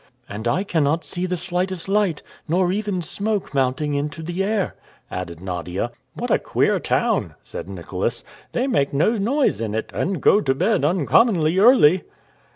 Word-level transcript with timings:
"And 0.27 0.47
I 0.47 0.63
cannot 0.63 1.03
see 1.03 1.27
the 1.27 1.37
slightest 1.37 1.87
light, 1.87 2.23
nor 2.47 2.71
even 2.71 3.03
smoke 3.03 3.53
mounting 3.53 3.93
into 3.93 4.23
the 4.23 4.43
air," 4.43 4.73
added 5.11 5.39
Nadia. 5.41 5.91
"What 6.15 6.31
a 6.31 6.39
queer 6.39 6.79
town!" 6.79 7.35
said 7.43 7.69
Nicholas. 7.69 8.23
"They 8.53 8.65
make 8.65 8.95
no 8.95 9.13
noise 9.17 9.61
in 9.61 9.75
it, 9.75 9.91
and 9.93 10.19
go 10.19 10.41
to 10.41 10.55
bed 10.55 10.83
uncommonly 10.83 11.59
early!" 11.59 12.03